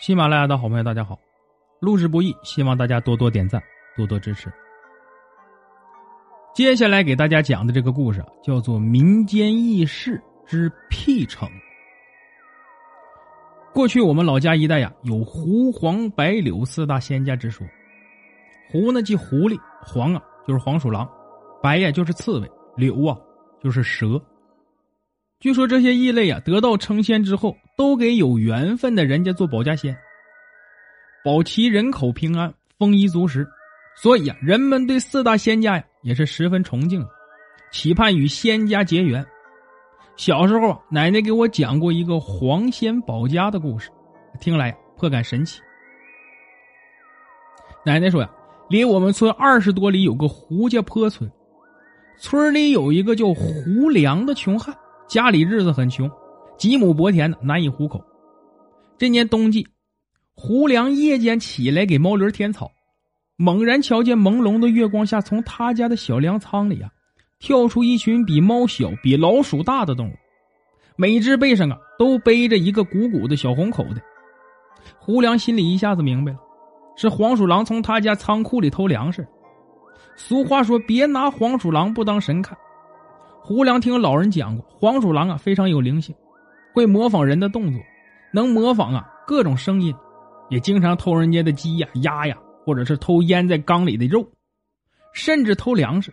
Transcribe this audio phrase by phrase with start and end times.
[0.00, 1.18] 喜马拉雅的好朋友，大家好！
[1.78, 3.62] 录制不易，希望大家多多点赞，
[3.94, 4.50] 多多支持。
[6.54, 11.46] 接下来给大家讲的这个故事叫做《民间异事之辟城》。
[13.74, 17.66] 过去我们老家一带呀，有狐、黄、白、柳四大仙家之说。
[18.70, 21.06] 狐呢即狐狸，黄啊就是黄鼠狼，
[21.62, 23.14] 白呀就是刺猬，柳啊
[23.62, 24.18] 就是蛇。
[25.40, 29.96] 据说这些异类啊，得到成仙之后，都给有缘分的人家做保家仙，
[31.24, 33.48] 保其人口平安、丰衣足食。
[33.96, 37.02] 所以啊，人们对四大仙家呀也是十分崇敬，
[37.72, 39.24] 期盼与仙家结缘。
[40.14, 43.88] 小时候啊，奶奶给我讲过一个黄仙保家的故事，
[44.40, 45.62] 听来颇感神奇。
[47.82, 48.30] 奶奶说呀，
[48.68, 51.32] 离我们村二十多里有个胡家坡村，
[52.18, 54.76] 村里有一个叫胡良的穷汉。
[55.08, 56.10] 家里日子很穷，
[56.60, 58.04] 几亩薄田难以糊口。
[58.98, 59.66] 这年冬季，
[60.34, 62.70] 胡良夜间起来给毛驴添草，
[63.36, 66.90] 猛然瞧见朦胧的月光下，从他家的小粮仓里啊，
[67.38, 70.12] 跳出一群比猫小、比老鼠大的动物，
[70.96, 74.02] 每只背上啊都背着一个鼓鼓的小红口袋。
[74.98, 76.38] 胡良心里一下子明白了，
[76.94, 79.26] 是黄鼠狼从他家仓库里偷粮食。
[80.14, 82.54] 俗话说：“别拿黄鼠狼不当神看。”
[83.42, 86.14] 胡良听老人讲过，黄鼠狼啊非常有灵性，
[86.72, 87.80] 会模仿人的动作，
[88.32, 89.94] 能模仿啊各种声音，
[90.48, 94.26] 也经常偷人家的鸡呀、鸭呀，或者是偷腌在缸里的肉，
[95.12, 96.12] 甚至偷粮食。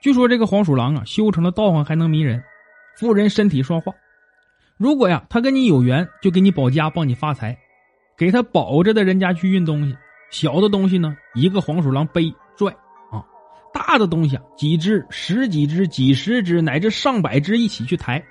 [0.00, 2.42] 据说这个黄鼠狼啊修成了道行还能迷人，
[2.96, 3.92] 附人身体说话。
[4.76, 7.58] 如果呀他跟你有缘，就给你保家，帮你发财，
[8.16, 9.96] 给他保着的人家去运东西，
[10.30, 12.72] 小的东西呢一个黄鼠狼背拽
[13.10, 13.24] 啊。
[13.72, 18.24] 大的东西啊，几只、十几只、几十只，乃至上百只一起去抬。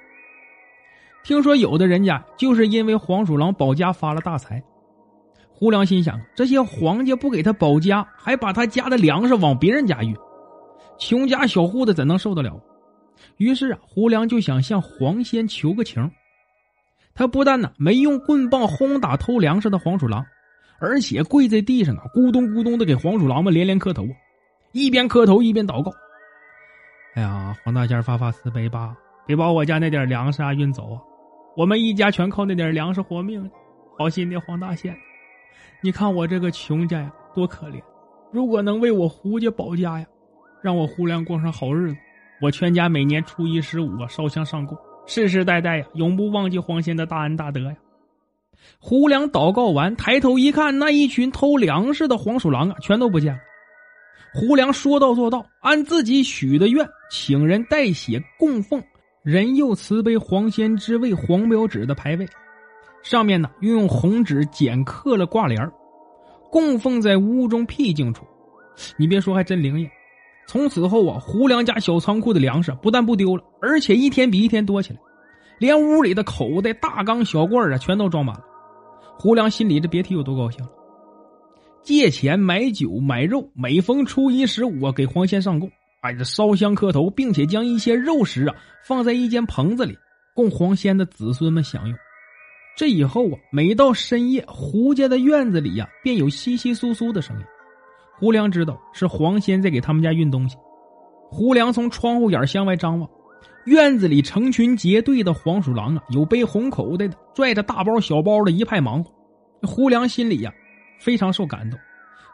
[1.27, 4.63] 听说有的人家就是因为黄鼠狼保家发了大财。
[5.49, 10.15] 胡良心想：这些皇家不给他保家，还把他家的粮食往别人家运，
[10.97, 12.57] 穷家小户的怎能受得了？
[13.35, 16.09] 于是啊，胡良就想向黄仙求个情。
[17.13, 20.25] 他不但呢没用棍棒轰打偷粮食的黄鼠狼，
[20.79, 24.07] 而且跪在地上啊，咕咚咕咚的给黄鼠狼们连连磕头。
[24.71, 25.91] 一边磕头一边祷告
[27.15, 31.01] ：“哎呀，黄大仙发发慈悲吧，别把我家那点粮食啊运走啊！
[31.57, 33.49] 我们一家全靠那点粮食活命。
[33.97, 34.95] 好心的黄大仙，
[35.81, 37.81] 你看我这个穷家呀，多可怜！
[38.31, 40.05] 如果能为我胡家保家呀，
[40.61, 41.97] 让我胡良过上好日子，
[42.43, 47.75] 我全家每年初一十五啊烧香上供，世世代代呀永不忘记黄仙的大恩大德呀！”
[48.77, 53.39] 胡良祷告完，抬头一看，那一群偷粮食的黄鼠狼啊，全都不见了。
[54.31, 58.79] 胡良说到做到，按自己许的愿，请人代写供奉
[59.27, 62.25] 仁佑慈悲黄仙之位黄标纸的牌位，
[63.03, 65.69] 上面呢又用红纸剪刻了挂帘
[66.49, 68.25] 供奉在屋中僻静处。
[68.95, 69.91] 你别说，还真灵验。
[70.47, 74.99] 从此后啊，胡良家小仓库的粮食不但不丢了，而且一天比一天多起来，
[75.59, 78.45] 连屋里的口袋、大缸、小罐啊，全都装满了。
[79.19, 80.71] 胡良心里这别提有多高兴了。
[81.83, 85.69] 借钱买酒买肉，每逢初一十五啊，给黄仙上供，
[86.01, 89.97] 哎，这烧香磕头，并且将一些肉食啊放在一间棚子里，
[90.33, 91.97] 供黄仙的子孙们享用。
[92.75, 97.45] 这以后啊，每到深夜，胡家的院子里呀，便有稀稀疏疏的声音。
[98.19, 100.55] 胡良知道是黄仙在给他们家运东西。
[101.29, 103.09] 胡良从窗户眼向外张望，
[103.65, 109.11] 院子里成群结队的黄鼠狼啊，有背红口袋的，拽着大包小包的，一派忙活。
[109.63, 110.53] 胡良心里呀。
[110.99, 111.79] 非常受感动，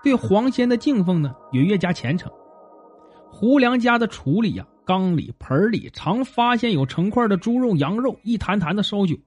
[0.01, 2.31] 对黄仙的敬奉呢也越加虔诚。
[3.35, 9.17] 胡良家的橱里呀、缸里、盆里常发现有成块的猪肉、羊肉，一坛坛的烧酒。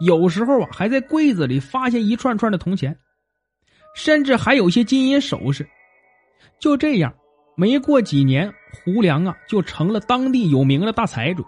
[0.00, 2.96] 有时候啊，还在柜子里发现一串串的铜钱，
[3.96, 5.68] 甚至还有些金银首饰。
[6.60, 7.12] 就这样，
[7.56, 11.44] 没过几年，胡良啊就成了当地有名的大财主。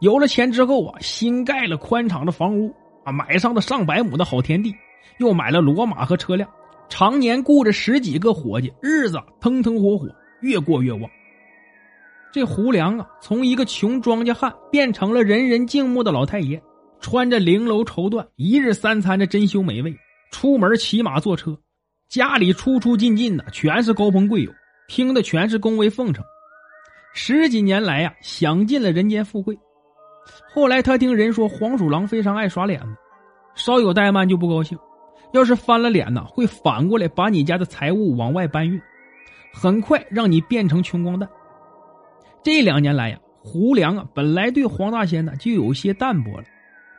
[0.00, 2.70] 有了钱之后啊，新盖了宽敞的房屋
[3.04, 4.72] 啊，买上了上百亩的好田地。
[5.16, 6.48] 又买了骡马和车辆，
[6.90, 10.06] 常年雇着十几个伙计，日子腾腾火火，
[10.42, 11.10] 越过越旺。
[12.32, 16.60] 这胡良啊，从一个穷庄稼汉变成了人人敬慕的老太爷，
[16.98, 19.94] 穿着绫罗绸缎，一日三餐的珍馐美味，
[20.30, 21.54] 出门骑马坐车，
[22.08, 24.50] 家里出出进进的全是高朋贵友，
[24.88, 26.24] 听的全是恭维奉承。
[27.12, 29.58] 十几年来呀，享尽了人间富贵。
[30.54, 32.96] 后来他听人说黄鼠狼非常爱耍脸子，
[33.54, 34.78] 稍有怠慢就不高兴。
[35.34, 38.80] 要是翻了脸呢，会反过来把你家的财物往外搬运，
[39.52, 41.28] 很快让你变成穷光蛋。
[42.42, 46.44] 这两年来呀，胡良啊，本来对黄大仙呢就有些淡薄了，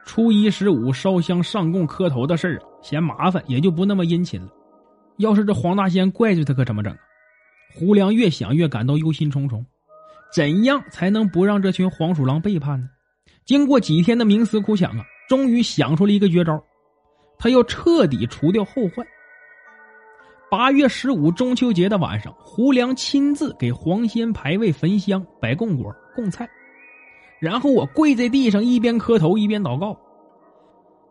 [0.06, 4.50] 初一十五烧香上供磕头的事儿啊，嫌麻烦，也就不那么殷勤了。
[5.18, 6.96] 要是这黄大仙怪罪他，可怎么整？
[7.74, 9.64] 胡良越想越感到忧心忡忡，
[10.34, 12.88] 怎样才能不让这群黄鼠狼背叛呢？
[13.46, 16.64] 经过几天的冥思苦想啊，终于想出了一个绝招，
[17.38, 19.06] 他要彻底除掉后患。
[20.54, 26.48] 八月十五中秋节的晚上，胡良亲自给黄仙牌位、焚香、摆供果、供菜，
[27.40, 30.00] 然后我跪在地上，一边磕头一边祷告：“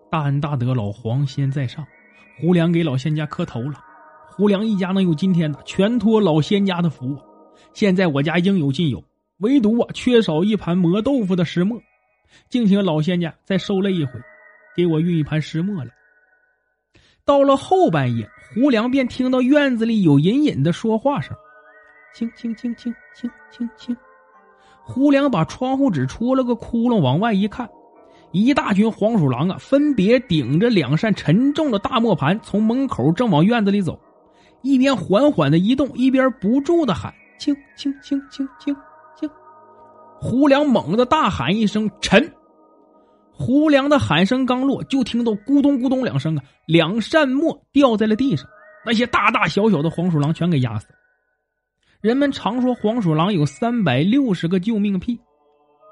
[0.09, 1.85] 大恩大德，老黄仙在上，
[2.41, 3.81] 胡良给老仙家磕头了。
[4.29, 7.19] 胡良一家能有今天呢，全托老仙家的福。
[7.75, 9.03] 现在我家应有尽有，
[9.39, 11.83] 唯独啊缺少一盘磨豆腐的石磨，
[12.49, 14.13] 敬请老仙家再受累一回，
[14.77, 15.91] 给我运一盘石磨来。”
[17.25, 21.37] 到了后半夜，胡良便听到院子里有隐隐的说话声，
[22.13, 23.97] 轻轻轻轻轻轻轻。
[24.83, 27.69] 胡良把窗户纸戳了个窟窿，往外一看，
[28.33, 33.97] 一大群黄鼠狼啊，分别顶着两扇沉重的大磨盘，从门口正往院子里走，
[34.63, 38.75] 一边缓缓的移动，一边不住的喊：“轻轻轻轻轻
[39.17, 39.31] 轻。”
[40.21, 42.29] 胡良猛地大喊一声：“沉！”
[43.43, 48.49] 胡良的喊声刚落，就听到咕咚咕咚两声啊，两扇墨掉在了地上，
[48.87, 50.95] 那些大大小小的黄鼠狼全给压死了。
[52.01, 55.19] 人们常说黄鼠狼有三百六十个救命屁，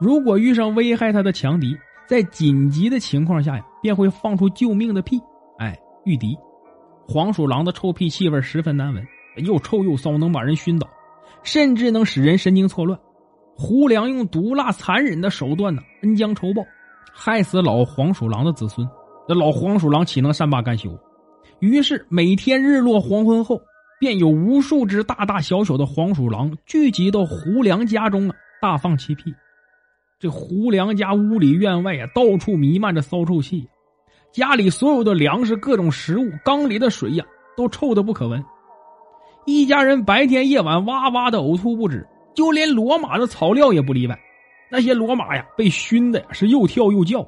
[0.01, 1.77] 如果遇上危害它的强敌，
[2.07, 5.19] 在紧急的情况下呀，便会放出救命的屁，
[5.59, 6.39] 哎，御敌。
[7.09, 9.05] 黄鼠狼的臭屁气味十分难闻，
[9.39, 10.89] 又臭又骚，能把人熏倒，
[11.43, 12.97] 甚至能使人神经错乱。
[13.57, 16.63] 胡良用毒辣残忍的手段呢，恩将仇报。
[17.13, 18.89] 害死老黄鼠狼的子孙，
[19.29, 20.91] 那老黄鼠狼岂能善罢甘休？
[21.59, 23.61] 于是每天日落黄昏后，
[23.99, 29.35] 便有无数只大大小小的黄鼠狼聚集到胡良家中啊，大放其屁。
[30.19, 33.69] 这胡良家屋里院外啊，到处弥漫着骚臭气，
[34.33, 37.25] 家里所有的粮食、各种食物、缸里的水呀，
[37.57, 38.43] 都臭得不可闻。
[39.47, 44.19] 一家人白天夜晚哇哇的呕吐不止，就连骡马的草料也不例外。
[44.71, 47.27] 那些骡马呀，被熏的是又跳又叫，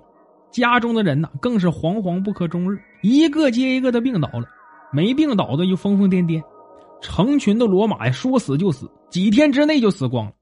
[0.51, 4.47] 家中的人呢，更是惶惶不可终日，一个接一个的病倒了，
[4.93, 6.41] 没病倒的就疯疯癫癫，
[7.01, 10.33] 成群的骡马呀，说死就死，几天之内就死光了，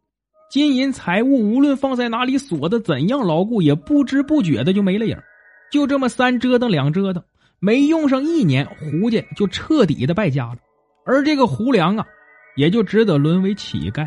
[0.51, 5.17] 金银财物无论放在哪里，锁的怎样牢固，也不知不觉的就没了影
[5.73, 7.23] 就这么三折腾两折腾，
[7.61, 10.59] 没用上一年，胡家就彻底的败家了，
[11.07, 12.05] 而这个胡良啊，
[12.57, 14.07] 也就只得沦为乞丐。